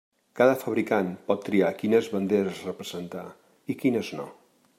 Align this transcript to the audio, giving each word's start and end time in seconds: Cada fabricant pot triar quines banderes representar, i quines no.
Cada 0.39 0.53
fabricant 0.61 1.11
pot 1.27 1.45
triar 1.49 1.69
quines 1.83 2.09
banderes 2.15 2.65
representar, 2.71 3.27
i 3.75 3.79
quines 3.85 4.13
no. 4.21 4.29